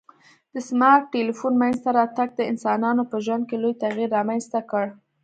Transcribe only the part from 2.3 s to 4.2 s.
د انسانانو په ژوند کي لوی تغیر